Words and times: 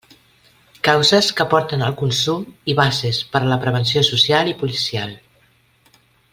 Causes 0.87 1.27
que 1.39 1.45
porten 1.51 1.83
al 1.87 1.93
consum 1.99 2.47
i 2.73 2.77
bases 2.81 3.21
per 3.35 3.43
a 3.43 3.53
la 3.53 3.61
prevenció 3.67 4.05
social 4.11 4.53
i 4.55 4.59
policial. 4.65 5.17